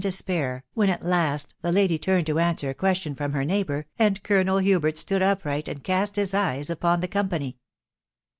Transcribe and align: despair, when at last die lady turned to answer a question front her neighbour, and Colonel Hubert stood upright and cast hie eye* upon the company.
despair, 0.01 0.63
when 0.73 0.89
at 0.89 1.05
last 1.05 1.53
die 1.61 1.69
lady 1.69 1.99
turned 1.99 2.25
to 2.25 2.39
answer 2.39 2.71
a 2.71 2.73
question 2.73 3.13
front 3.13 3.35
her 3.35 3.45
neighbour, 3.45 3.85
and 3.99 4.23
Colonel 4.23 4.57
Hubert 4.57 4.97
stood 4.97 5.21
upright 5.21 5.67
and 5.67 5.83
cast 5.83 6.15
hie 6.15 6.25
eye* 6.55 6.63
upon 6.67 7.01
the 7.01 7.07
company. 7.07 7.59